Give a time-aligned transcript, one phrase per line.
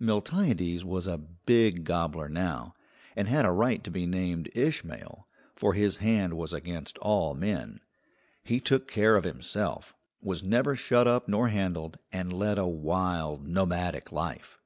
[0.00, 2.74] Miltiades was a big gobbler now,
[3.14, 7.78] and had a right to be named Ishmael, for his hand was against all men.
[8.42, 13.46] He took care of himself, was never shut up nor handled, and led a wild,
[13.46, 14.58] nomadic life.